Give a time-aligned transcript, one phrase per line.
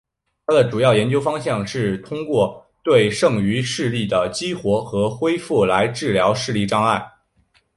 [0.47, 7.07] 他的主要研究方向是通过对剩余视力的激活和恢复来治疗视力障碍。